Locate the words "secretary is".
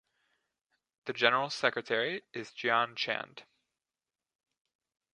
1.51-2.51